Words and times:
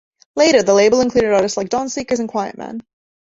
Later, 0.35 0.63
the 0.63 0.73
label 0.73 0.99
included 1.01 1.31
artists 1.31 1.57
like 1.57 1.69
Dawnseekers 1.69 2.17
and 2.17 2.27
Quietman. 2.27 2.81